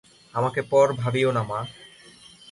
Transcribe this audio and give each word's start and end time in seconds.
আমাকে 0.33 0.61
পর 0.63 0.87
ভাবিয়ো 0.93 1.31
না 1.31 1.43
মা! 1.43 1.59